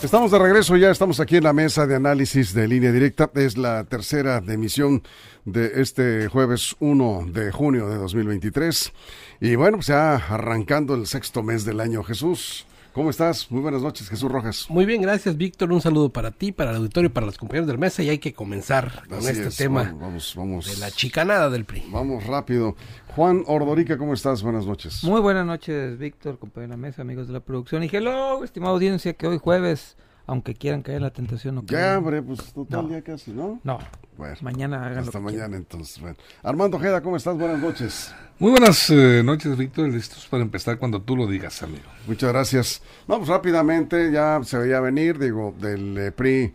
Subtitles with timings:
[0.00, 3.28] Estamos de regreso ya, estamos aquí en la mesa de análisis de línea directa.
[3.34, 5.02] Es la tercera emisión
[5.44, 8.92] de este jueves 1 de junio de 2023.
[9.40, 12.04] Y bueno, pues ya arrancando el sexto mes del año.
[12.04, 12.67] Jesús,
[12.98, 13.48] ¿cómo estás?
[13.48, 14.66] Muy buenas noches, Jesús Rojas.
[14.68, 15.70] Muy bien, gracias, Víctor.
[15.72, 18.02] Un saludo para ti, para el auditorio y para los compañeros del mesa.
[18.02, 20.66] Y hay que comenzar con Así este es, tema Vamos, vamos.
[20.66, 21.84] de la chicanada del PRI.
[21.92, 22.74] Vamos rápido.
[23.14, 24.42] Juan Ordorica, ¿cómo estás?
[24.42, 25.04] Buenas noches.
[25.04, 27.84] Muy buenas noches, Víctor, compañero de la mesa, amigos de la producción.
[27.84, 29.96] Y hello, estimada audiencia, que hoy jueves,
[30.28, 32.90] aunque quieran caer en la tentación, no Ya, hombre, pues total No.
[32.90, 33.58] ya casi, ¿no?
[33.64, 33.78] No,
[34.16, 35.54] Bueno, mañana hagan hasta lo que mañana quieran.
[35.54, 36.00] entonces.
[36.00, 36.16] Bueno.
[36.42, 37.36] Armando Ojeda, ¿cómo estás?
[37.36, 38.14] Buenas noches.
[38.38, 39.88] Muy buenas eh, noches, Víctor.
[39.88, 41.84] Listos para empezar cuando tú lo digas, amigo.
[42.06, 42.82] Muchas gracias.
[43.08, 46.54] Vamos rápidamente, ya se veía venir, digo, del eh, PRI eh,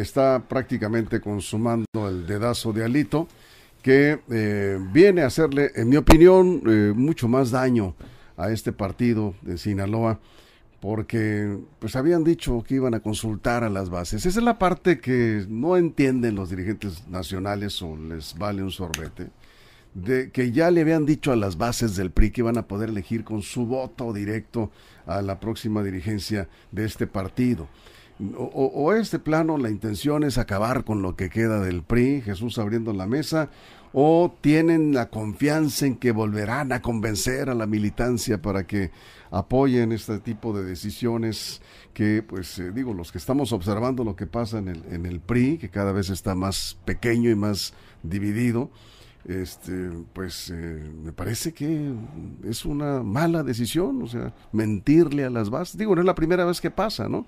[0.00, 3.26] está prácticamente consumando el dedazo de Alito,
[3.82, 7.94] que eh, viene a hacerle, en mi opinión, eh, mucho más daño
[8.36, 10.18] a este partido de Sinaloa,
[10.80, 14.26] porque pues habían dicho que iban a consultar a las bases.
[14.26, 19.28] Esa es la parte que no entienden los dirigentes nacionales o les vale un sorbete
[19.94, 22.90] de que ya le habían dicho a las bases del PRI que iban a poder
[22.90, 24.70] elegir con su voto directo
[25.06, 27.66] a la próxima dirigencia de este partido.
[28.36, 32.58] O, o- este plano, la intención es acabar con lo que queda del PRI, Jesús
[32.58, 33.48] abriendo la mesa,
[33.92, 38.90] o tienen la confianza en que volverán a convencer a la militancia para que
[39.30, 41.60] apoyen este tipo de decisiones
[41.92, 45.20] que, pues eh, digo, los que estamos observando lo que pasa en el, en el
[45.20, 48.70] PRI, que cada vez está más pequeño y más dividido,
[49.26, 51.92] este, pues eh, me parece que
[52.44, 55.76] es una mala decisión, o sea, mentirle a las bases.
[55.76, 57.26] Digo, no es la primera vez que pasa, ¿no?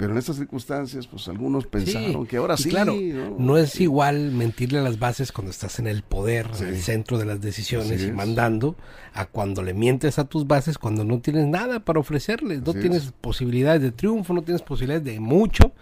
[0.00, 2.70] Pero en estas circunstancias, pues algunos pensaron que ahora sí.
[2.70, 3.36] claro, ¿no?
[3.38, 3.82] no es Sí.
[3.84, 6.62] igual mentirle a las bases cuando estás en el poder, Sí.
[6.64, 8.76] en el centro de las decisiones y mandando,
[9.14, 12.80] a cuando le mientes a tus bases cuando no tienes nada para ofrecerles, no Así
[12.80, 13.12] tienes es.
[13.20, 15.72] posibilidades de triunfo, no tienes posibilidades de mucho.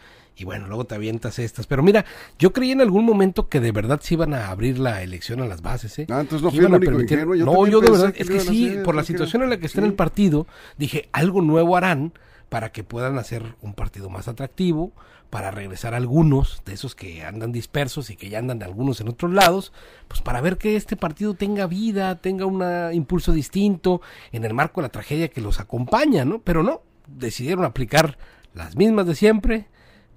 [0.41, 1.67] Y bueno, luego te avientas estas.
[1.67, 2.05] Pero mira,
[2.39, 5.47] yo creí en algún momento que de verdad se iban a abrir la elección a
[5.47, 5.99] las bases.
[5.99, 6.07] ¿eh?
[6.11, 8.41] Ah, entonces no fui el único permitir- yo no, yo de verdad, que es que
[8.41, 10.47] sí, por la situación en la que está en el partido,
[10.77, 12.12] dije, algo nuevo harán
[12.48, 14.92] para que puedan hacer un partido más atractivo,
[15.31, 19.09] para regresar algunos de esos que andan dispersos y que ya andan de algunos en
[19.09, 19.72] otros lados,
[20.09, 22.62] pues para ver que este partido tenga vida, tenga un
[22.94, 24.00] impulso distinto
[24.32, 26.41] en el marco de la tragedia que los acompaña, ¿no?
[26.41, 28.16] Pero no, decidieron aplicar
[28.54, 29.66] las mismas de siempre,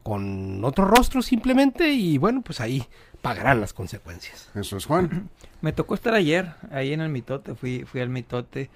[0.04, 2.86] con otro rostro simplemente, y bueno, pues ahí
[3.22, 4.50] pagarán las consecuencias.
[4.56, 5.30] Eso es Juan.
[5.62, 8.70] Me tocó estar ayer ahí en el mitote, fui, fui al mitote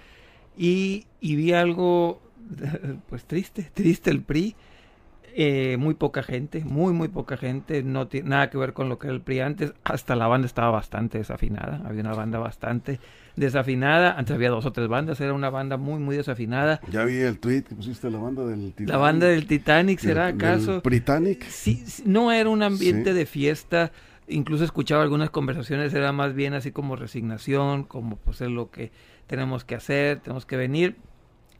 [0.57, 2.21] y, y vi algo,
[3.09, 4.55] pues triste, triste el PRI.
[5.37, 8.97] Eh, muy poca gente, muy, muy poca gente, no tiene nada que ver con lo
[8.99, 13.01] que era el PRI antes, hasta la banda estaba bastante desafinada, había una banda bastante
[13.35, 16.79] desafinada, antes había dos o tres bandas, era una banda muy, muy desafinada.
[16.89, 18.89] Ya vi el tweet que pusiste la banda del Titanic.
[18.89, 20.81] La banda del Titanic, ¿será Del- acaso?
[20.81, 21.43] Britannic.
[21.49, 23.17] Sí, sí, no era un ambiente Sí.
[23.17, 23.91] de fiesta.
[24.29, 28.93] Incluso escuchaba algunas conversaciones, era más bien así como resignación, como pues es lo que
[29.27, 30.95] tenemos que hacer, tenemos que venir.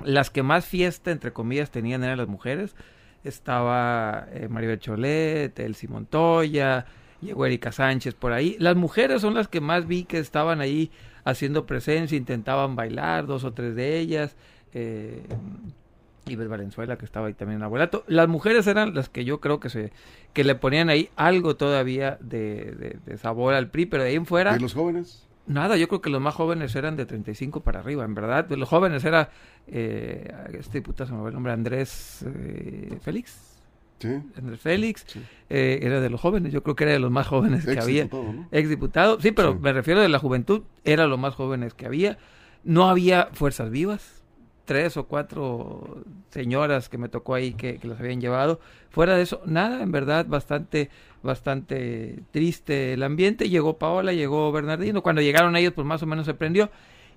[0.04, 2.76] Las que más fiesta, entre comillas, tenían eran las mujeres.
[3.24, 6.86] Estaba eh, Maribel Cholet, Elsie Montoya,
[7.22, 8.56] llegó Erika Sánchez por ahí.
[8.60, 10.92] Las mujeres son las que más vi que estaban ahí
[11.24, 14.36] haciendo presencia, intentaban bailar, dos o tres de ellas.
[14.74, 15.24] Eh,
[16.28, 18.04] Iber Valenzuela, que estaba ahí también en abuelato.
[18.08, 19.92] Las mujeres eran las que yo creo que se
[20.34, 24.16] que le ponían ahí algo todavía de, de- de sabor al PRI, pero de ahí
[24.16, 25.26] en fuera, ¿Y los jóvenes?
[25.48, 28.50] Nada, yo creo que los más jóvenes eran de 35 para arriba, en verdad.
[28.52, 29.30] Los jóvenes era,
[29.68, 33.54] eh, este diputado, se me va el nombre, Andrés eh, Félix.
[34.00, 34.10] Sí.
[34.38, 35.22] Andrés Félix, Sí.
[35.50, 38.08] eh, era de los jóvenes, yo creo que era de los más jóvenes que había.
[38.12, 38.48] ¿no?
[38.52, 39.60] Ex diputado, sí, pero Sí.
[39.62, 42.18] me refiero de la juventud, era lo más jóvenes que había.
[42.64, 44.24] No había fuerzas vivas,
[44.66, 48.60] tres o cuatro señoras que me tocó ahí que, que las habían llevado.
[48.90, 50.90] Fuera de eso, nada, en verdad, bastante,
[51.24, 53.50] bastante triste el ambiente.
[53.50, 55.04] Llegó Paola, llegó Bernardino.
[55.04, 56.70] Cuando llegaron ellos, pues más o menos se prendió.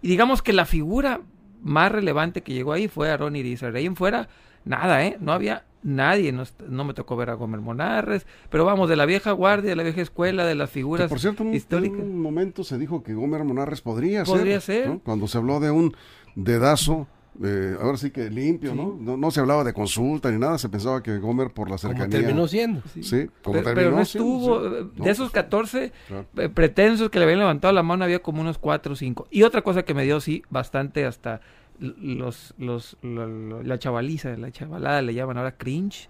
[0.02, 1.20] Y digamos que la figura
[1.62, 3.72] más relevante que llegó ahí fue Aaron Irizar.
[3.72, 4.28] De ahí en fuera,
[4.64, 5.16] nada, ¿eh?
[5.20, 6.32] No había nadie.
[6.32, 8.26] No, no me tocó ver a Gómez Monarres.
[8.50, 11.20] Pero vamos, de la vieja guardia, de la vieja escuela, de las Que, figuras por
[11.20, 11.98] cierto, un, históricas.
[11.98, 14.34] en un momento se dijo que Gómez Monarres podría ser.
[14.34, 14.88] Podría ser.
[14.88, 14.98] ¿no?
[15.00, 15.96] Cuando se habló de un
[16.34, 17.06] dedazo
[17.42, 18.96] eh, ahora sí que limpio, ¿no?
[19.00, 19.16] ¿no?
[19.16, 22.08] No se hablaba de consulta ni nada, se pensaba que Gomer por la Como cercanía.
[22.20, 22.82] terminó siendo.
[23.00, 24.74] Sí, como Pero, terminó pero no siendo, estuvo, sí.
[24.76, 26.26] eh, No, de esos pues, 14 claro.
[26.36, 29.28] eh, pretensos que le habían levantado la mano, había como unos 4 o 5.
[29.30, 31.40] Y otra cosa que me dio, sí, bastante hasta
[31.78, 36.08] los, los, lo- lo- la chavaliza, la chavalada le llaman ahora cringe,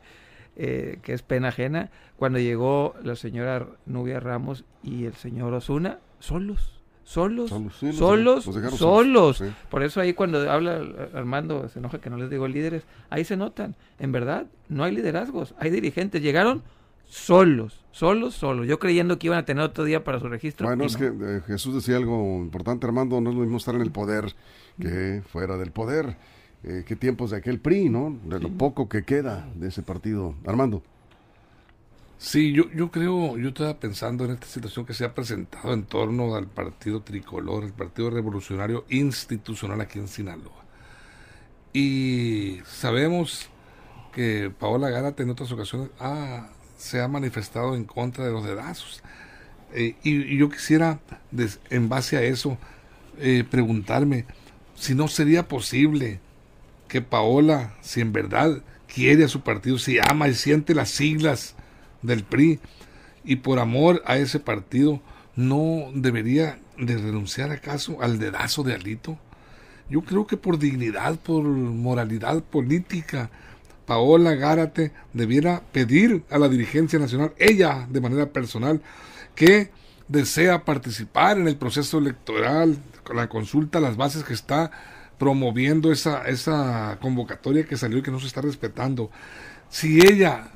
[0.56, 5.98] eh, que es pena ajena, cuando llegó la señora Nubia Ramos y el señor Osuna,
[6.20, 6.77] solos.
[7.08, 8.74] Solos, Solos, sí, solos, solos.
[8.74, 9.46] solos, sí.
[9.70, 10.82] Por eso ahí cuando habla
[11.14, 13.76] Armando, se enoja que no les digo líderes, ahí se notan.
[13.98, 16.20] En verdad, no hay liderazgos, hay dirigentes.
[16.20, 16.62] Llegaron
[17.06, 18.66] solos, solos, solos.
[18.66, 20.66] Yo creyendo que iban a tener otro día para su registro.
[20.66, 21.16] Bueno, es no.
[21.18, 24.34] que eh, Jesús decía algo importante, Armando, no es lo mismo estar en el poder
[24.78, 26.14] que fuera del poder.
[26.62, 28.18] Eh, qué tiempos de aquel PRI, ¿no?
[28.24, 30.34] De lo poco que queda de ese partido.
[30.44, 30.82] Armando.
[32.18, 35.84] Sí, yo, yo creo, yo estaba pensando en esta situación que se ha presentado en
[35.84, 40.64] torno al partido tricolor, el partido revolucionario institucional aquí en Sinaloa.
[41.72, 43.48] Y sabemos
[44.12, 49.02] que Paola Gárate en otras ocasiones ha- se ha manifestado en contra de los dedazos.
[49.74, 51.00] Eh, y, yo quisiera,
[51.70, 52.58] en base a eso,
[53.18, 54.24] eh, preguntarme
[54.74, 56.20] si no sería posible
[56.88, 58.62] que Paola, si en verdad
[58.92, 61.54] quiere a su partido, si ama y siente las siglas
[62.02, 62.60] del PRI
[63.24, 65.00] y por amor a ese partido,
[65.36, 69.18] no debería de renunciar acaso al dedazo de Alito.
[69.90, 73.30] Yo creo que por dignidad, por moralidad política,
[73.86, 78.82] Paola Gárate debiera pedir a la dirigencia nacional, ella de manera personal,
[79.34, 79.70] que
[80.08, 84.70] desea participar en el proceso electoral, con la consulta, las bases que está
[85.18, 89.10] promoviendo esa, esa convocatoria que salió y que no se está respetando.
[89.70, 90.50] Si ella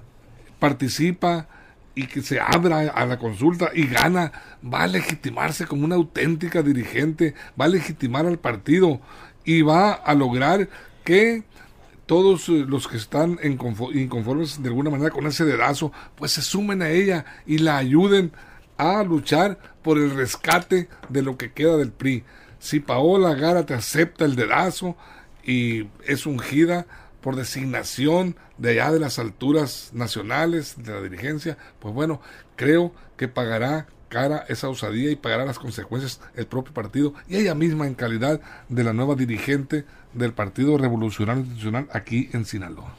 [0.62, 1.48] participa
[1.96, 4.30] y que se abra a la consulta y gana,
[4.62, 9.00] va a legitimarse como una auténtica dirigente, va a legitimar al partido
[9.44, 10.68] y va a lograr
[11.02, 11.42] que
[12.06, 16.80] todos eh, los que están inconformes de alguna manera con ese dedazo, pues se sumen
[16.80, 18.30] a ella y la ayuden
[18.78, 22.22] a luchar por el rescate de lo que queda del PRI.
[22.60, 24.96] Si Paola Gárate acepta el dedazo
[25.44, 26.86] y es ungida
[27.22, 32.20] por designación de allá de las alturas nacionales de la dirigencia, pues bueno,
[32.56, 37.54] creo que pagará cara esa osadía y pagará las consecuencias el propio partido y ella
[37.54, 42.94] misma en calidad de la nueva dirigente del Partido Revolucionario Institucional aquí en Sinaloa.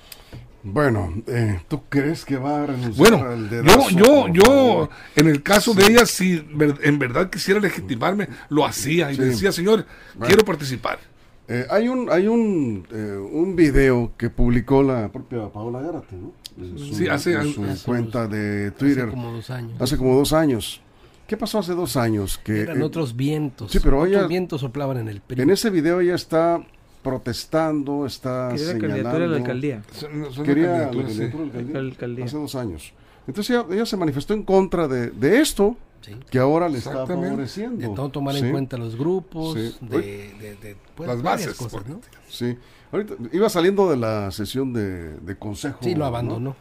[0.64, 3.90] Bueno, eh, ¿tú crees que va a renunciar Bueno, al yo, dedazo?
[3.90, 6.48] yo, yo, en el caso de ella, si
[6.82, 9.22] en verdad quisiera legitimarme, lo hacía y Sí.
[9.24, 9.86] decía, señor,
[10.16, 10.28] Bueno.
[10.28, 11.00] quiero participar.
[11.48, 16.32] Eh, hay un hay un, eh, un video que publicó la propia Paola Gárate, ¿no?
[16.58, 19.82] En su, Sí, hace en su hace cuenta de Hace Twitter como dos años.
[19.82, 20.82] hace como dos años.
[21.28, 22.38] ¿Qué pasó hace dos años?
[22.38, 23.72] Que Eran eh, otros vientos.
[23.72, 25.42] sí, pero otros ella- vientos soplaban en el PRI.
[25.42, 26.64] en ese video ella está
[27.02, 28.88] protestando, está Quería la señalando.
[28.88, 29.84] candidatura a la alcaldía.
[29.92, 30.98] Son- son Quería la sí.
[30.98, 32.26] candidatura a la alcaldía La alcaldía.
[32.26, 32.94] hace dos años.
[33.28, 36.16] Entonces ella, ella se manifestó en contra de, de esto Sí.
[36.30, 37.78] que ahora le está favoreciendo.
[37.78, 39.76] De no tomar Sí, en cuenta los grupos, Sí.
[39.82, 39.98] de,
[40.34, 42.02] de- de, pues, Las varias bases cosas, ¿no?
[42.28, 42.58] Sí.
[42.92, 45.80] Ahorita iba saliendo de la sesión de, de consejo.
[45.82, 46.06] Sí, lo ¿no?
[46.06, 46.56] abandonó.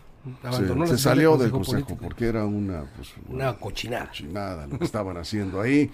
[0.87, 2.01] Se salió del consejo político.
[2.05, 4.07] porque era una, pues, Una cochinada.
[4.07, 5.91] cochinada lo que estaban haciendo ahí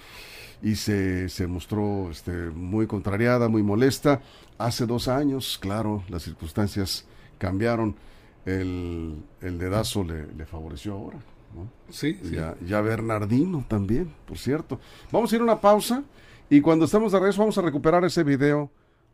[0.62, 4.20] y se, se mostró este, muy contrariada, muy molesta.
[4.58, 7.06] Hace dos años, claro, las circunstancias
[7.38, 7.96] cambiaron.
[8.44, 11.18] El, el dedazo le, le favoreció ahora.
[11.54, 11.70] ¿No?
[11.90, 12.30] Sí, sí.
[12.32, 14.80] Ya, ya Bernardino también, por cierto.
[15.10, 16.02] Vamos a ir a una pausa
[16.50, 18.70] y cuando estemos de regreso vamos a recuperar ese video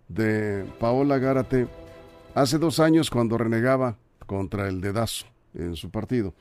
[0.08, 1.66] de Paola Gárate
[2.34, 6.34] hace dos años cuando renegaba contra el dedazo en su partido.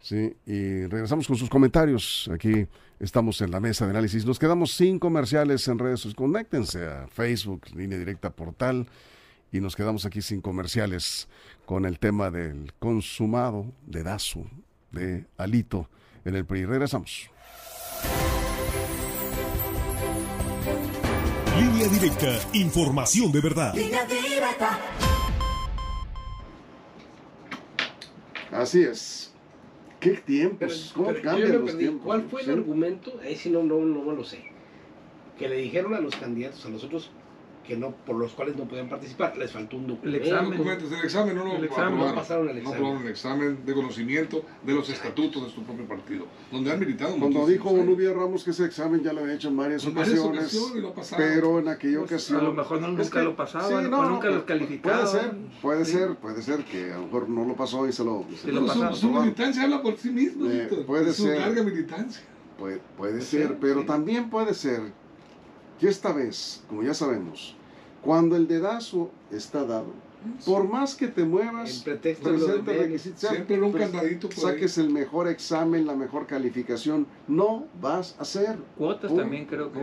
[0.00, 2.30] Sí, y regresamos con sus comentarios.
[2.32, 2.66] Aquí
[3.00, 4.24] estamos en la mesa de análisis.
[4.24, 6.16] Nos quedamos sin comerciales en redes sociales.
[6.16, 8.86] Conéctense a Facebook, línea directa portal.
[9.52, 11.28] Y nos quedamos aquí sin comerciales
[11.64, 14.44] con el tema del consumado dedazo
[14.92, 15.88] de Alito
[16.24, 16.64] en el PRI.
[16.66, 17.30] Regresamos.
[21.58, 23.74] Línea directa, información de verdad.
[28.52, 29.32] Así es.
[30.00, 30.92] ¿Qué tiempos?
[30.94, 32.04] ¿Cómo Pero cambian los tiempos?
[32.04, 32.50] ¿Cuál fue Sí.
[32.50, 33.18] el argumento?
[33.22, 34.44] Ahí sí no, no, no me lo sé.
[35.38, 37.10] Que le dijeron a los candidatos, a los otros,
[37.66, 39.36] que no, por los cuales no podían participar.
[39.36, 40.24] Les faltó un documento.
[40.24, 40.50] examen.
[40.52, 41.86] Documentos del examen no lo El examen.
[41.94, 42.14] aprobaron.
[42.14, 42.76] No pasaron el No examen.
[42.78, 47.16] aprobaron el examen de conocimiento de los estatutos de su propio partido, donde han militado
[47.18, 47.72] Cuando dijo.
[47.72, 50.94] Nubia Ramos que ese examen ya lo había hecho en varias En varias ocasiones, lo
[51.16, 52.40] pero en aquella Pues, ocasión...
[52.40, 54.44] a lo mejor no- Es nunca que- lo pasaban, sí, o no, nunca no, los
[54.44, 55.00] calificaban.
[55.00, 55.32] Puede ser,
[55.62, 55.92] puede Sí.
[55.92, 58.24] ser, puede ser que a lo mejor no lo pasó y se lo...
[58.40, 58.96] se lo lo Su- pasaron.
[58.96, 61.38] su, militancia habla por sí misma, Eh, puede de su ser.
[61.40, 62.22] larga militancia.
[62.58, 63.86] Puede, puede Puede ser, ser, pero sí.
[63.86, 64.80] también puede ser
[65.80, 67.55] que esta vez, como ya sabemos,
[68.06, 69.92] cuando el dedazo está dado.
[70.44, 75.94] Por más que te muevas, presenta requisitos, Siempre un candadito saques el mejor examen, la
[75.94, 78.58] mejor calificación, no vas a hacer.
[78.78, 79.78] Cuotas también creo que...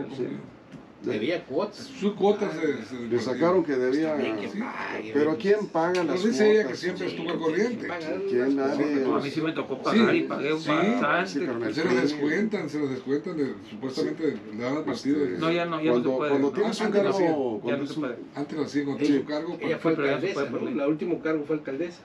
[1.04, 1.12] no.
[1.12, 1.76] Debía cuotas.
[1.78, 2.66] Sus cuotas de,
[2.98, 4.16] de- Le sacaron que debía.
[4.16, 4.58] Que sí.
[4.58, 5.36] pague, Pero.
[5.38, 6.78] ¿quién paga las dice ella que cuotas?
[6.80, 7.88] siempre Sí, estuvo al corriente.
[8.28, 8.56] ¿Quién?
[8.56, 8.86] Nadie.
[9.04, 11.30] No, a mí sí me tocó pagar Sí, y pagué sí, bastante.
[11.30, 14.84] sí, pero en el Se lo descuentan, se lo descuentan, de- supuestamente le dan al
[14.84, 15.24] partido.
[15.24, 16.30] Este, No, ya no, ya cuando, no se puede.
[16.30, 16.54] Cuando ¿no?
[16.54, 18.16] tienes un Antes lo hacían, cargo, Ya cuando no es se un- puede.
[18.34, 19.06] Antes lo hacían Sí.
[19.18, 19.58] su cargo.
[19.60, 20.70] Ella fue se alcaldesa, ¿no?
[20.70, 22.00] La último cargo fue alcaldesa.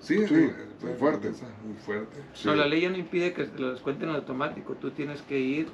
[0.00, 1.28] Sí, Sí, eh, muy fuerte.
[1.28, 2.16] Muy fuerte.
[2.34, 2.48] Sí.
[2.48, 4.74] No, la ley ya no impide que lo descuenten en automático.
[4.74, 5.68] Tú tienes que ir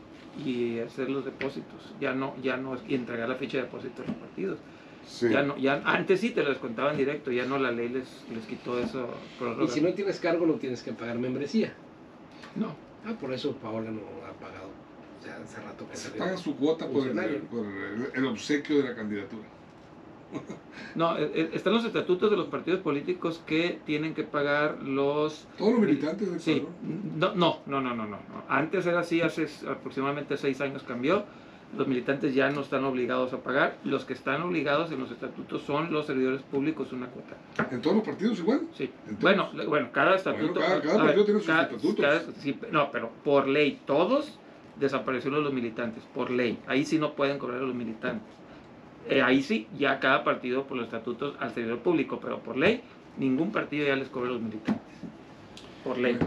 [0.44, 1.94] y hacer los depósitos.
[2.00, 4.58] Ya no, ya no es y entregar la ficha de depósito a los partidos.
[5.06, 5.28] Sí.
[5.30, 8.44] Ya no, ya antes sí te lo descontaban directo, ya no la ley les, les
[8.46, 9.08] quitó eso.
[9.64, 11.72] Y si no tienes cargo, no tienes que pagar membresía.
[12.56, 12.74] no.
[13.06, 14.68] Ah, por eso Paola no ha pagado.
[15.24, 17.40] Ya hace rato que Se paga su cuota por el, Funcionario.
[17.44, 19.44] por el- el obsequio de la candidatura.
[20.94, 25.46] No, eh, eh, están los estatutos de los partidos políticos que tienen que pagar los
[25.56, 26.64] Todos los militantes del Sí,
[27.16, 28.18] no, no, no, no, no, no.
[28.48, 31.24] Antes era así, hace aproximadamente seis años cambió.
[31.76, 33.76] Los militantes ya no están obligados a pagar.
[33.84, 37.36] Los que están obligados en los estatutos son los servidores públicos una cuota.
[37.70, 38.62] En todos los partidos igual.
[38.74, 38.90] Sí.
[39.06, 40.60] Entonces- bueno, bueno, cada estatuto.
[40.60, 42.00] cada- cada a ver, partido tiene sus cada- estatutos.
[42.04, 44.38] cada- sí, no, pero por ley, todos
[44.80, 46.58] desaparecieron los militantes, por ley.
[46.66, 48.26] Ahí sí no pueden cobrar a los militantes.
[49.08, 52.82] Eh, ahí sí, ya cada partido por los estatutos al servidor público, pero por ley,
[53.18, 54.82] ningún partido ya les cobra a los militantes.
[55.84, 56.18] Por ley.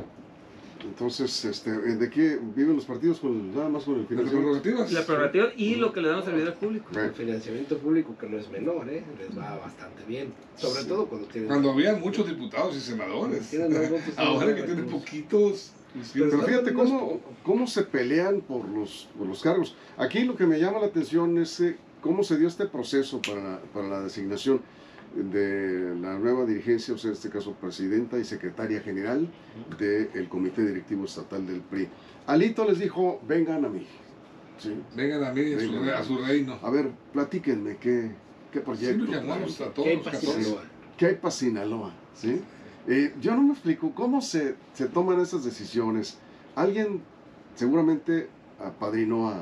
[0.83, 3.19] Entonces, este, ¿de qué viven los partidos?
[3.19, 4.39] Con, nada más con el Las financiamiento.
[4.63, 4.91] prerrogativas.
[4.91, 6.97] La prerrogativa y lo que le dan los servidores públicos.
[6.97, 9.03] El financiamiento público, que no es menor, ¿eh?
[9.19, 10.33] les va bastante bien.
[10.55, 10.88] Sobre Sí.
[10.88, 11.50] todo cuando tienen.
[11.50, 13.51] Cuando había muchos diputados y senadores.
[13.91, 15.73] Votos, Ahora que tienen poquitos.
[16.13, 19.75] Pero Pero fíjate cómo, cómo se pelean por los, por los cargos.
[19.97, 23.60] Aquí lo que me llama la atención es eh, cómo se dio este proceso para,
[23.74, 24.62] para la designación
[25.15, 29.27] de la nueva dirigencia, o sea, en este caso presidenta y secretaria general
[29.77, 31.88] del Comité Directivo Estatal del PRI.
[32.27, 33.86] Alito les dijo, vengan a mí.
[34.58, 34.74] ¿Sí?
[34.96, 35.86] Vengan a mí a su, Vengan.
[35.86, 36.60] re- a su reino.
[36.62, 38.12] A ver, platíquenme qué,
[38.53, 39.03] qué Sí proyecto.
[39.05, 40.43] nos llamamos a todos ¿Qué hay los para 14.
[40.43, 40.63] Sinaloa?
[40.98, 41.93] ¿Qué hay para Sinaloa?
[42.13, 42.41] ¿Sí?
[42.88, 46.20] Eh, yo no me explico cómo se, se toman esas decisiones.
[46.55, 47.01] Alguien
[47.55, 48.29] seguramente
[48.60, 49.39] apadrinó a,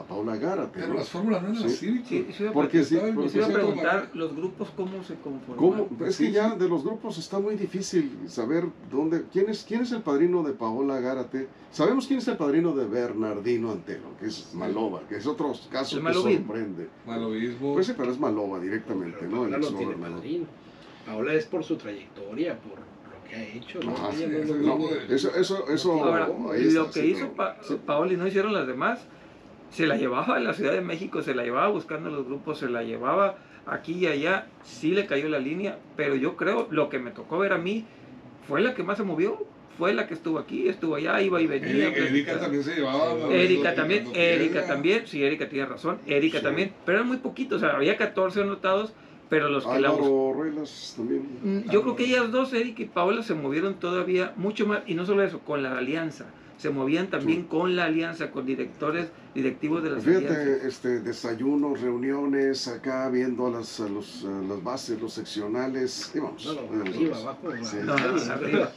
[0.00, 0.94] a Paula Gárate, Pero ¿no?
[0.94, 1.66] las fórmulas no eran Sí.
[1.66, 2.02] así.
[2.06, 5.56] Sí, Porque en porque Les iba a preguntar los grupos cómo se conforman.
[5.56, 5.88] ¿Cómo?
[6.06, 6.58] Es que Sí, ya sí.
[6.58, 10.52] de los grupos está muy difícil saber dónde, quién es, quién es el padrino de
[10.52, 11.48] Paola Gárate.
[11.70, 15.96] Sabemos quién es el padrino de Bernardino Antelo, que es Maloba, que es otro caso
[15.96, 16.46] El que malovismo.
[16.46, 16.88] sorprende.
[17.06, 17.72] Malovismo.
[17.74, 19.44] Pues sí, pero es Maloba directamente, Pero ¿no?
[19.44, 20.46] El Paola no tiene padrino.
[21.06, 23.80] Paola es por su trayectoria, por lo que ha hecho.
[23.82, 23.92] ¿no?
[23.92, 25.92] Ajá, sí, no eso, eso, eso.
[26.04, 26.50] Ahora, lo
[26.90, 27.32] que sí, hizo no.
[27.34, 27.56] Pa-
[28.10, 29.00] y no hicieron las demás,
[29.70, 32.68] se la llevaba a la Ciudad de México, se la llevaba buscando los grupos, se
[32.68, 36.98] la llevaba aquí y allá, sí le cayó la línea, pero yo creo, lo que
[36.98, 37.86] me tocó ver a mí,
[38.46, 39.38] fue la que más se movió,
[39.78, 41.86] fue la que estuvo aquí, estuvo allá, iba y venía.
[41.88, 43.14] Erika, Erika también se llevaba.
[43.28, 46.44] Sí, Erika también, Erika también, sí, Erika tiene razón, Erika Sí.
[46.44, 48.92] también, pero eran muy poquitos, o sea, había 14 anotados,
[49.28, 51.22] pero los que la Ruelas también.
[51.42, 54.94] Mm, Yo creo que ellas dos, Eric y Paola, se movieron todavía mucho más, y
[54.94, 56.26] no solo eso, con la alianza.
[56.60, 57.46] Se movían también Sí.
[57.48, 60.30] con la alianza, con directores, directivos de las alianzas.
[60.36, 66.10] Fíjate, este, desayunos, reuniones, acá viendo a las, los, las bases, los seccionales.
[66.14, 66.44] Y vamos.
[66.44, 67.22] No, no, arriba, vamos.
[67.22, 67.64] abajo.
[67.64, 67.76] Sí.
[67.82, 68.72] No, no, arriba.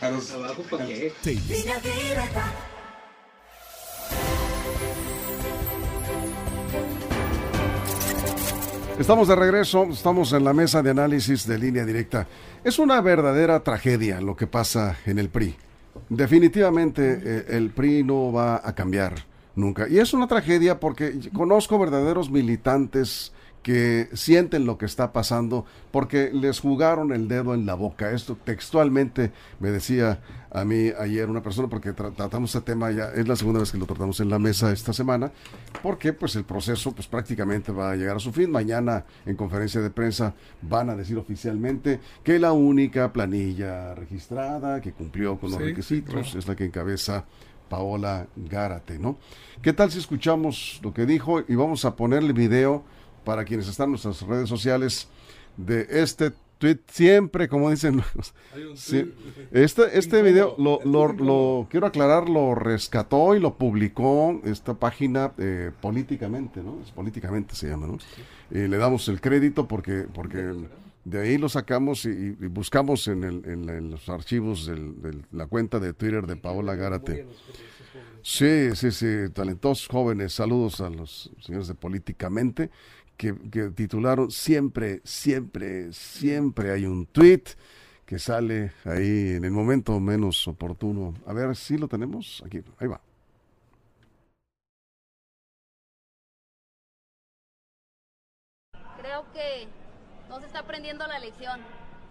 [0.00, 1.12] A los- Abajo, ¿para qué?
[8.98, 12.26] Estamos de regreso, estamos en la mesa de análisis de línea directa.
[12.64, 15.54] Es una verdadera tragedia lo que pasa en el PRI.
[16.08, 19.14] Definitivamente eh, el PRI no va a cambiar
[19.54, 19.88] nunca.
[19.88, 23.32] Y es una tragedia porque conozco verdaderos militantes
[23.68, 28.12] que sienten lo que está pasando porque les jugaron el dedo en la boca.
[28.12, 33.10] Esto textualmente me decía a mí ayer una persona porque tra- tratamos este tema ya,
[33.14, 35.30] es la segunda vez que lo tratamos en la mesa esta semana,
[35.82, 38.50] porque pues el proceso pues prácticamente va a llegar a su fin.
[38.50, 40.32] Mañana en conferencia de prensa
[40.62, 46.14] van a decir oficialmente que la única planilla registrada que cumplió con los Sí, requisitos
[46.14, 46.38] claro.
[46.38, 47.26] es la que encabeza
[47.68, 49.18] Paola Gárate, ¿no?
[49.60, 52.82] ¿Qué tal si escuchamos lo que dijo y vamos a ponerle video
[53.28, 55.06] para quienes están en nuestras redes sociales
[55.58, 58.02] de este tweet siempre, como dicen
[58.74, 59.12] Sí.
[59.52, 65.32] Este, este video, lo, lo- lo- quiero aclarar, lo rescató y lo publicó esta página
[65.36, 66.80] eh, políticamente, ¿no?
[66.82, 67.98] Es políticamente se llama, ¿no?
[68.50, 70.54] Y le damos el crédito porque, porque
[71.04, 72.08] de ahí lo sacamos y,
[72.40, 76.26] y buscamos en, el- en la- en los archivos del- de la cuenta de Twitter
[76.26, 77.26] de Paola Gárate.
[78.30, 80.34] Sí, sí, sí, talentosos jóvenes.
[80.34, 82.70] Saludos a los señores de Políticamente
[83.16, 87.44] que, que titularon Siempre, siempre, siempre hay un tweet
[88.04, 91.14] que sale ahí en el momento menos oportuno.
[91.26, 92.62] A ver si lo tenemos aquí.
[92.78, 93.00] Ahí va.
[98.98, 99.68] Creo que
[100.28, 101.60] no se está aprendiendo la lección.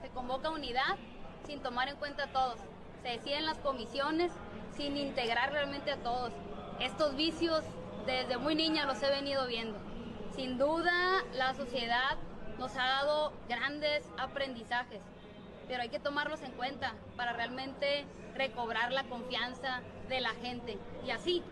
[0.02, 0.98] Se convoca unidad
[1.46, 2.60] sin tomar en cuenta a todos.
[3.04, 4.32] Se deciden las comisiones
[4.78, 6.32] sin integrar realmente a todos.
[6.80, 7.64] Estos vicios
[8.06, 9.78] desde muy niña los he venido viendo.
[10.36, 12.16] Sin duda la sociedad
[12.60, 15.02] nos ha dado grandes aprendizajes,
[15.68, 18.06] pero hay que tomarlos en cuenta para realmente
[18.36, 20.78] recobrar la confianza de la gente.
[21.06, 21.44] Y así,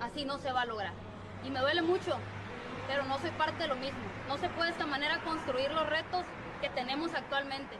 [0.00, 0.92] así no se va a lograr.
[1.44, 2.16] Y me duele mucho,
[2.86, 3.98] pero no soy parte de lo mismo.
[4.28, 6.24] No se puede de esta manera construir los retos
[6.60, 7.76] que tenemos actualmente.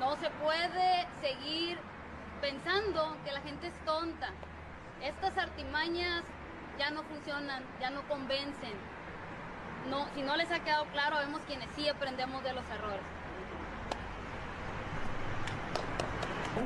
[0.00, 1.78] No se puede seguir
[2.40, 4.30] pensando que la gente es tonta.
[5.02, 6.24] Estas artimañas
[6.78, 8.74] ya no funcionan, ya no convencen.
[9.88, 13.02] No, si no les ha quedado claro, vemos quienes sí aprendemos de los errores.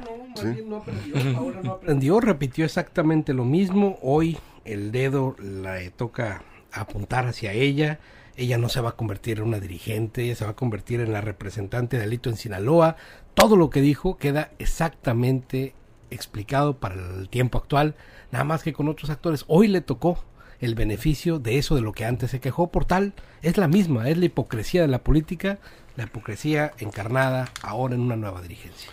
[0.02, 1.14] No, bien no aprendió.
[1.38, 3.98] Ahora no aprendió, repitió exactamente lo mismo.
[4.02, 7.98] Hoy el dedo le toca apuntar hacia ella.
[8.36, 11.12] Ella no se va a convertir en una dirigente, ella se va a convertir en
[11.12, 12.96] la representante de Alito en Sinaloa.
[13.34, 15.74] Todo lo que dijo queda exactamente
[16.10, 17.94] explicado para el tiempo actual,
[18.32, 19.44] nada más que con otros actores.
[19.46, 20.24] Hoy le tocó
[20.60, 23.12] el beneficio de eso de lo que antes se quejó por tal.
[23.42, 25.58] Es la misma, es la hipocresía de la política,
[25.96, 28.90] la hipocresía encarnada ahora en una nueva dirigencia.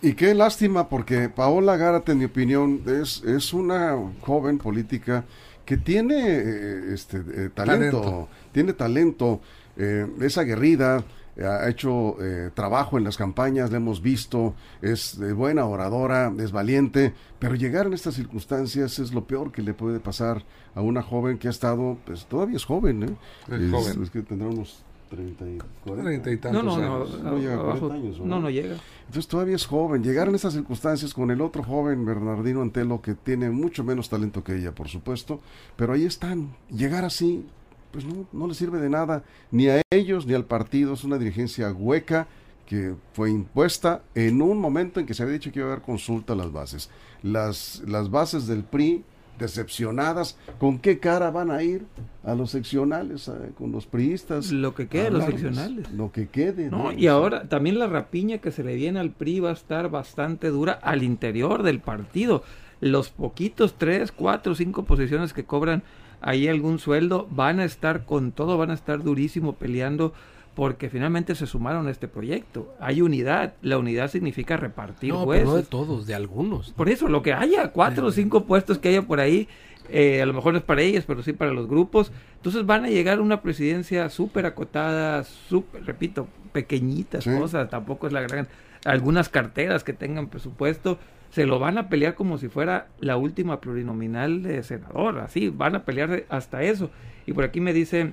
[0.00, 5.24] Y qué lástima porque Paola Gárate, en mi opinión, es, es una joven política
[5.64, 8.28] que tiene eh, este eh, talento, Talento.
[8.52, 9.40] tiene talento,
[9.76, 11.04] eh, es aguerrida,
[11.34, 16.32] eh, ha hecho eh, trabajo en las campañas, la hemos visto, es eh, buena oradora,
[16.38, 20.82] es valiente, pero llegar en estas circunstancias es lo peor que le puede pasar a
[20.82, 23.16] una joven que ha estado, pues todavía es joven, ¿eh?
[23.50, 24.02] Es joven.
[24.02, 26.22] es que tendrá unos 30 y 40.
[26.22, 27.22] Treinta y No, tantos no, no, años.
[27.22, 28.40] No llega a abajo- 40 años, ¿o no, no?
[28.42, 28.76] no llega.
[29.06, 30.02] Entonces todavía es joven.
[30.02, 34.42] Llegar en estas circunstancias con el otro joven, Bernardino Antelo, que tiene mucho menos talento
[34.42, 35.40] que ella, por supuesto,
[35.76, 36.54] pero ahí están.
[36.70, 37.44] Llegar así,
[37.90, 40.94] pues no, no le sirve de nada, ni a ellos ni al partido.
[40.94, 42.26] Es una dirigencia hueca
[42.66, 45.84] que fue impuesta en un momento en que se había dicho que iba a haber
[45.84, 46.88] consulta a las bases.
[47.22, 49.04] Las, las bases del PRI
[49.38, 51.84] decepcionadas, ¿con qué cara van a ir
[52.24, 54.52] a los seccionales, eh, con los priistas?
[54.52, 55.40] Lo que quede los hablarles?
[55.40, 55.92] seccionales.
[55.92, 56.70] Lo que quede.
[56.70, 56.92] No, ¿no?
[56.92, 60.48] y ahora también la rapiña que se le viene al PRI va a estar bastante
[60.48, 62.42] dura al interior del partido.
[62.80, 65.82] Los poquitos tres, cuatro, cinco posiciones que cobran
[66.20, 70.12] ahí algún sueldo van a estar con todo, van a estar durísimo peleando
[70.54, 72.74] porque finalmente se sumaron a este proyecto.
[72.78, 75.44] Hay unidad, la unidad significa repartir No, jueces.
[75.44, 76.72] pero no de todos, de algunos.
[76.72, 79.48] Por eso, lo que haya, cuatro o cinco puestos que haya por ahí,
[79.88, 82.12] eh, a lo mejor no es para ellas, pero sí para los grupos.
[82.36, 87.30] Entonces van a llegar a una presidencia súper acotada, súper, repito, pequeñitas Sí.
[87.38, 88.46] cosas, tampoco es la gran...
[88.84, 90.98] Algunas carteras que tengan presupuesto,
[91.30, 95.76] se lo van a pelear como si fuera la última plurinominal de senador, así, van
[95.76, 96.90] a pelear hasta eso.
[97.24, 98.12] Y por aquí me dice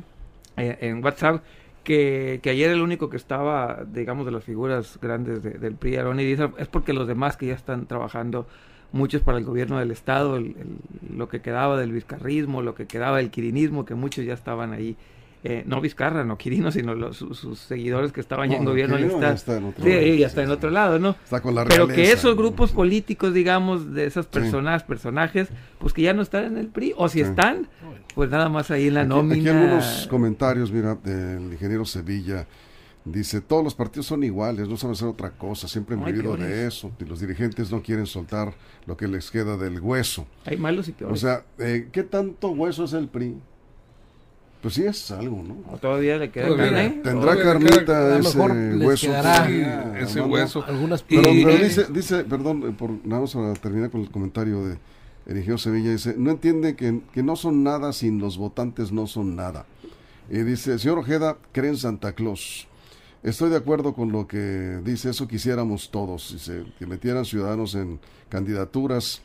[0.57, 1.41] eh, en WhatsApp
[1.89, 5.95] que, que ayer el único que estaba, digamos, de las figuras grandes de- del PRI,
[5.95, 8.45] Aaron Irizar, es porque los demás que ya están trabajando,
[8.91, 12.85] muchos para el gobierno del Estado, el- el- lo que quedaba del vizcarrismo, lo que
[12.85, 14.97] quedaba del quirinismo, que muchos ya estaban ahí.
[15.43, 18.71] Eh, no Vizcarra, no Quirino, sino los, sus, sus seguidores que estaban ya en No,
[18.71, 21.15] gobierno está en otro sí, lado, sí, está en otro lado, ¿no?
[21.23, 22.41] Está con la Pero que esos ¿no?
[22.41, 25.47] grupos políticos, digamos, de esas personas, personajes,
[25.77, 27.67] pues que ya no están en el PRI, o si están,
[28.15, 29.35] pues nada más ahí en la Aquí, nómina.
[29.35, 32.45] aquí algunos comentarios, mira, del ingeniero Sevilla.
[33.05, 36.67] Dice, todos los partidos son iguales, no saben hacer otra cosa, siempre han vivido de
[36.67, 38.53] eso, y los dirigentes no quieren soltar
[38.85, 40.27] lo que les queda del hueso.
[40.45, 41.21] Hay malos y O peores.
[41.21, 43.37] sea, eh, ¿qué tanto hueso es el PRI?
[44.61, 45.55] Pues sí es algo, ¿no?
[45.73, 46.65] O todavía le queda Todavía.
[46.73, 46.89] carne.
[47.01, 48.51] Tendrá Todavía carnita a lo ese mejor
[48.87, 49.07] hueso.
[49.07, 49.63] quedará Sí,
[50.03, 50.65] ese hueso.
[50.65, 54.11] Algunas Pero, Y- pero dice, dice, perdón, eh, por, nada más para terminar con el
[54.11, 54.77] comentario de
[55.27, 59.35] ingeniero Sevilla, dice, no entiende que, que no son nada sin los votantes no son
[59.37, 59.65] nada.
[60.29, 62.67] Y dice, señor Ojeda, cree en Santa Claus.
[63.23, 67.99] Estoy de acuerdo con lo que dice, eso quisiéramos todos, dice, que metieran ciudadanos en
[68.27, 69.21] candidaturas.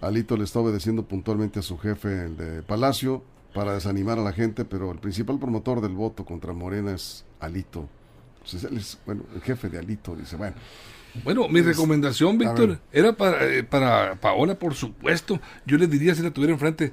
[0.00, 4.32] Alito le está obedeciendo puntualmente a su jefe, el de Palacio, para desanimar a la
[4.32, 7.88] gente, pero el principal promotor del voto contra Morena es Alito.
[8.34, 10.56] Entonces, él es, bueno, el jefe de Alito, dice, bueno.
[11.24, 15.40] Bueno, mi recomendación, Víctor, era para, eh, para Paola, por supuesto.
[15.66, 16.92] Yo le diría si la tuviera enfrente,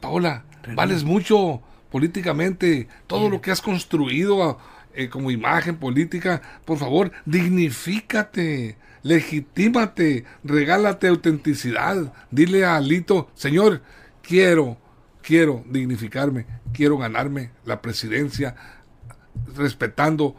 [0.00, 0.44] Paola,
[0.74, 4.58] vales mucho políticamente, todo lo que has construido
[4.94, 12.12] eh, como imagen política, por favor, dignifícate, legitímate, regálate autenticidad.
[12.32, 13.82] Dile a Alito, señor,
[14.22, 14.78] quiero
[15.26, 18.54] quiero dignificarme, quiero ganarme la presidencia
[19.56, 20.36] respetando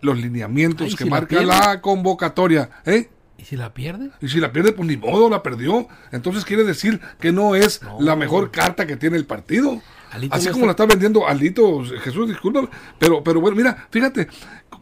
[0.00, 2.70] los lineamientos Ay, que si marca la convocatoria.
[2.86, 3.10] ¿eh?
[3.36, 4.10] ¿Y si la pierde?
[4.22, 5.86] Y si la pierde, pues ni modo, la perdió.
[6.12, 7.98] Entonces quiere decir que no es No.
[8.00, 9.82] la mejor carta que tiene el partido.
[10.10, 12.68] Alito Así no como la está vendiendo Alito, Jesús, disculpa.
[12.98, 14.28] Pero, pero bueno, mira, fíjate,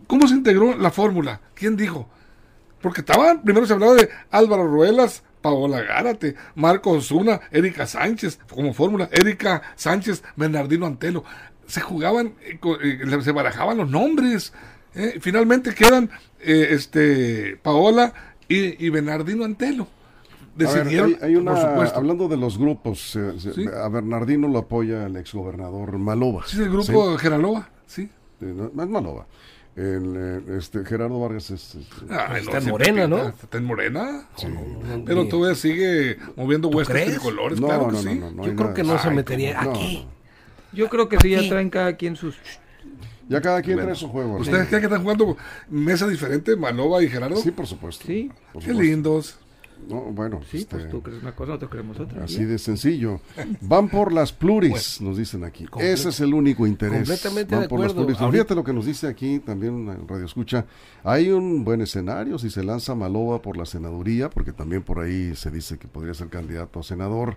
[0.07, 1.41] ¿cómo se integró la fórmula?
[1.55, 2.09] ¿Quién dijo?
[2.81, 8.73] Porque estaban, primero se hablaba de Álvaro Ruelas, Paola Gárate, Marco Osuna, Erika Sánchez, como
[8.73, 11.23] fórmula, Erika Sánchez, Bernardino Antelo.
[11.67, 14.55] Se jugaban, eh, eh, se barajaban los nombres.
[14.95, 15.19] eh.
[15.21, 16.09] Finalmente quedan
[16.41, 18.15] eh, este Paola
[18.49, 19.87] y, y Bernardino Antelo.
[20.57, 21.99] Ver, Decidieron, hay, hay una, por supuesto.
[21.99, 23.67] hablando de los grupos, eh, Sí.
[23.67, 26.45] a Bernardino lo apoya el exgobernador Malova.
[26.47, 28.09] Sí, el grupo de Geraloa, sí.
[28.41, 29.27] Sí, no, es Malova.
[29.77, 31.75] El, eh, este, Gerardo Vargas es...
[31.75, 33.29] es- Ay, Está en Morena, ¿no?
[33.29, 34.29] Está en Morena.
[34.49, 37.11] no, Pero ni- todavía sigue moviendo huestes crees?
[37.15, 38.19] tricolores, no, claro no, que no, sí.
[38.21, 40.07] no, no Yo creo nada que de no se metería aquí.
[40.73, 42.37] Yo creo que sí, ya traen cada quien sus...
[43.29, 44.37] Ya cada quien Bueno, trae su juego.
[44.37, 45.37] ¿Ustedes creen que están jugando
[45.71, 47.37] mesa diferente, Malova y Gerardo?
[47.37, 48.05] Sí, por supuesto.
[48.07, 48.31] Sí.
[48.53, 48.83] por Qué supuesto.
[48.83, 49.39] lindos.
[49.89, 52.25] No, bueno, Sí, este, pues tú crees una cosa, nosotros creemos otra.
[52.25, 53.21] así de sencillo.
[53.61, 55.67] Van por las pluris, nos dicen aquí.
[55.79, 56.99] Ese es el único interés.
[57.09, 58.17] completamente Van de por las pluris.
[58.19, 60.65] Ahorita- Fíjate lo que nos dice aquí también en Radio Escucha.
[61.03, 65.35] Hay un buen escenario si se lanza Malova por la senaduría, porque también por ahí
[65.37, 67.37] se dice que podría ser candidato a senador.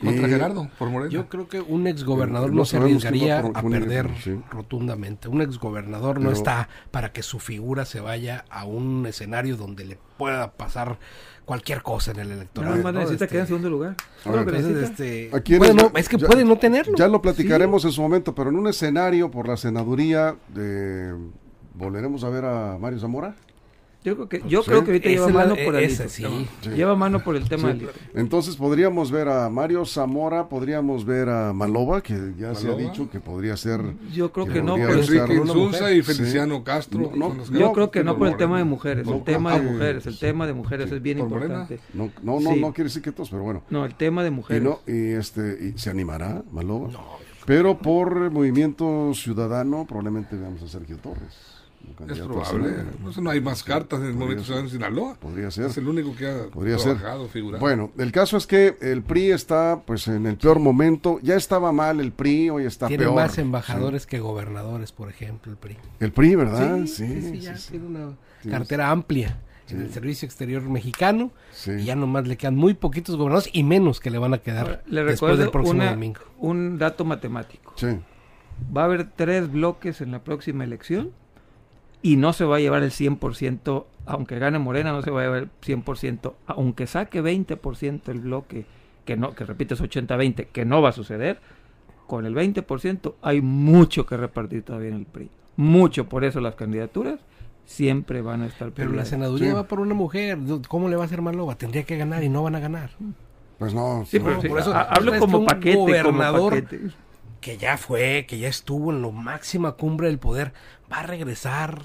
[0.00, 1.10] Contra Gerardo, por Morena.
[1.10, 4.38] Yo creo que un exgobernador No no se arriesgaría por- a perder sí.
[4.50, 5.28] rotundamente.
[5.28, 9.84] Un exgobernador no Pero- está para que su figura se vaya a un escenario donde
[9.84, 10.98] le pueda pasar
[11.44, 12.74] cualquier cosa en el electorado.
[12.82, 13.00] Más ¿no?
[13.00, 13.96] necesita Este, quedar en segundo lugar.
[14.24, 16.94] Ver, entonces, este, ¿A quién puede es- no- es que ya- puede no tenerlo.
[16.96, 21.14] Ya lo platicaremos en su momento, pero en un escenario por la senaduría, de,
[21.74, 23.36] ¿volveremos a ver a Mario Zamora?
[24.04, 24.68] Yo creo que, yo Sí.
[24.68, 26.08] creo que ahorita lleva la- mano por esa, Alito.
[26.14, 26.46] sí.
[26.60, 26.70] Sí.
[26.70, 27.78] Lleva mano por el tema Sí.
[27.78, 27.88] del.
[28.14, 33.08] Entonces podríamos ver a Mario Zamora, podríamos ver a Malova, que ya se ha dicho
[33.10, 33.80] que podría ser.
[34.12, 35.96] Yo creo que que no por el, Enrique mujer.
[35.96, 36.62] y Feliciano Sí.
[36.64, 37.00] Castro.
[37.16, 39.52] No, no, no, yo creo que no por el tema de mujeres, No, el tema
[39.58, 41.80] de ah, mujeres, el tema de mujeres es bien importante.
[41.94, 43.62] No, no, no, no quiere decir que todos, pero bueno.
[43.70, 44.62] No, el tema de Y, mujeres.
[44.62, 46.90] no, y este, y se animará Malova.
[47.46, 51.53] Pero por Movimiento Ciudadano, probablemente veamos a Sergio Torres.
[52.08, 52.68] Es probable.
[52.70, 53.22] senador.
[53.22, 54.46] No, hay más cartas en el Podría Movimiento ser.
[54.68, 55.14] Ciudadano de Sinaloa.
[55.20, 55.66] Podría ser.
[55.66, 56.96] Es el único que ha Podría ser.
[56.98, 57.60] trabajado, figurado.
[57.60, 61.18] Bueno, el caso es que el PRI está pues en el peor momento.
[61.22, 63.14] Ya estaba mal el PRI, hoy está Tiene peor.
[63.14, 65.76] más embajadores que gobernadores, por ejemplo, el PRI.
[66.00, 66.80] El PRI, ¿verdad?
[66.84, 67.70] Sí, sí, sí, sí, ya sí.
[67.72, 68.10] tiene una
[68.42, 69.38] Sí, cartera amplia
[69.70, 71.70] en el servicio exterior mexicano Sí.
[71.70, 74.82] y ya nomás le quedan muy poquitos gobernadores y menos que le van a quedar
[74.86, 76.20] Le después recuerdo del próximo una- domingo.
[76.38, 77.72] un dato matemático.
[77.76, 77.86] Sí.
[78.76, 81.12] Va a haber tres bloques en la próxima elección
[82.04, 85.24] y no se va a llevar el 100%, aunque gane Morena, no se va a
[85.24, 88.66] llevar el 100%, aunque saque 20% el bloque,
[89.06, 91.40] que no, que repito es 80-20, que no va a suceder,
[92.06, 95.30] con el 20% hay mucho que repartir todavía en el PRI.
[95.56, 97.20] Mucho, por eso las candidaturas
[97.64, 99.54] siempre van a estar Pero la senaduría Sí.
[99.54, 100.38] va por una mujer.
[100.68, 101.54] ¿Cómo le va a hacer Malova?
[101.54, 102.90] Tendría que ganar y no van a ganar.
[103.58, 104.04] Pues no.
[104.06, 106.80] Sí, no, pero sí, por eso- ha- hablo es como paquete, como gobernador- paquete.
[107.44, 110.54] Que ya fue, que ya estuvo en la máxima cumbre del poder.
[110.90, 111.82] ¿Va a regresar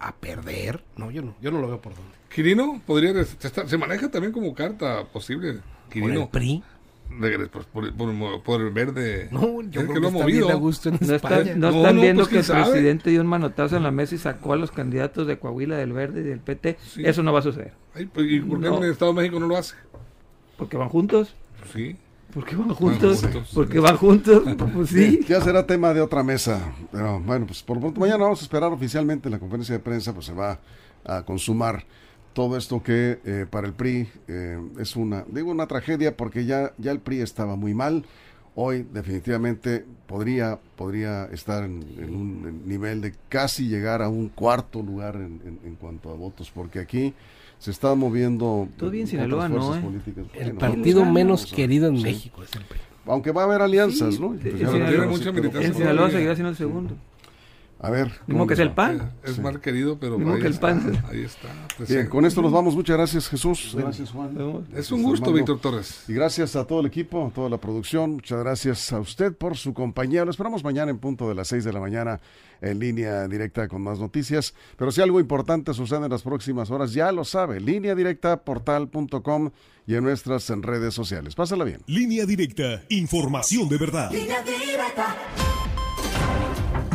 [0.00, 0.82] a perder?
[0.96, 2.10] No, yo no, yo no lo veo por dónde.
[2.34, 5.52] Quirino podría se, está- se maneja también como carta posible.
[5.52, 6.62] Por el Quirino PRI.
[7.52, 9.28] pues, por, por- por el verde.
[9.30, 10.46] No, yo creo que que, lo ha está movido.
[10.46, 12.70] bien a gusto en No, están, no No, están no, viendo pues, que el sabe.
[12.72, 15.92] presidente dio un manotazo en la mesa y sacó a los candidatos de Coahuila, del
[15.92, 16.78] Verde y del PT.
[16.84, 17.02] Sí.
[17.06, 17.72] Eso no va a suceder.
[17.94, 18.78] Ay, pues, ¿Y por qué No.
[18.78, 19.76] en el Estado de México no lo hace?
[20.58, 21.36] Porque van juntos.
[21.72, 21.96] Sí.
[22.36, 23.26] Porque van juntos.
[23.54, 24.42] Porque van juntos.
[24.74, 25.20] Pues sí.
[25.26, 26.60] Ya será tema de otra mesa.
[26.92, 30.12] Pero bueno, pues por pronto mañana vamos a esperar oficialmente en la conferencia de prensa,
[30.12, 30.60] pues se va
[31.06, 31.84] a consumar
[32.34, 36.74] todo esto que eh, para el PRI eh, es una, digo una tragedia porque ya,
[36.76, 38.04] ya el PRI estaba muy mal.
[38.54, 44.82] Hoy definitivamente podría, podría estar en, en un nivel de casi llegar a un cuarto
[44.82, 47.14] lugar en- en cuanto a votos, porque aquí
[47.58, 49.80] se está moviendo Todavía en otras Sinaloa no, ¿eh?
[49.80, 50.24] políticas.
[50.34, 52.02] El Bueno, partido a- menos querido en sí.
[52.04, 52.78] México es el PRI.
[53.06, 54.32] Aunque va a haber alianzas, Sí, ¿no?
[54.34, 54.60] en Pues
[55.64, 56.94] En Sinaloa seguirá siendo el segundo.
[57.78, 58.10] A ver.
[58.26, 58.72] ¿cómo que es el?
[58.72, 59.12] PAN.
[59.22, 59.40] Es Sí.
[59.42, 61.04] mal querido, pero ahí que el está, pan.
[61.10, 61.48] Ahí está.
[61.86, 62.74] Bien, con esto nos vamos.
[62.74, 63.74] Muchas gracias, Jesús.
[63.76, 64.30] Gracias, Juan.
[64.30, 65.32] Es Gracias, un gusto.
[65.32, 66.04] Víctor Torres.
[66.08, 68.12] Y gracias a todo el equipo, a toda la producción.
[68.12, 70.24] Muchas gracias a usted por su compañía.
[70.24, 72.20] Lo esperamos mañana en punto de las 6 de la mañana
[72.62, 74.54] en línea directa con más noticias.
[74.78, 77.60] Pero si algo importante sucede en las próximas horas, ya lo sabe.
[77.60, 79.50] Línea directa, portal.com
[79.86, 81.34] y en nuestras redes sociales.
[81.34, 81.82] Pásala bien.
[81.86, 84.10] Línea directa, información de verdad.